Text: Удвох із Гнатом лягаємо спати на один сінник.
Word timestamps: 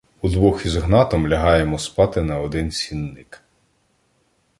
Удвох 0.21 0.65
із 0.65 0.75
Гнатом 0.75 1.27
лягаємо 1.27 1.79
спати 1.79 2.21
на 2.21 2.39
один 2.39 2.71
сінник. 2.71 3.41